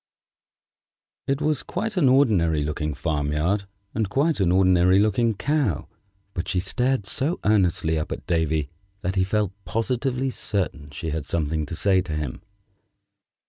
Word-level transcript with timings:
It 1.27 1.41
was 1.41 1.61
quite 1.61 1.95
an 1.95 2.09
ordinary 2.09 2.63
looking 2.63 2.95
farm 2.95 3.31
yard 3.31 3.67
and 3.93 4.09
quite 4.09 4.39
an 4.39 4.51
ordinary 4.51 4.97
looking 4.97 5.35
Cow, 5.35 5.87
but 6.33 6.47
she 6.47 6.59
stared 6.59 7.05
so 7.05 7.39
earnestly 7.43 7.99
up 7.99 8.11
at 8.11 8.25
Davy 8.25 8.71
that 9.01 9.13
he 9.13 9.23
felt 9.23 9.51
positively 9.63 10.31
certain 10.31 10.89
she 10.89 11.11
had 11.11 11.27
something 11.27 11.67
to 11.67 11.75
say 11.75 12.01
to 12.01 12.13
him. 12.15 12.41